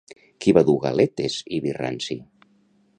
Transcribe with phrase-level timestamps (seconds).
[0.45, 2.19] Qui va dur galetes i vi ranci?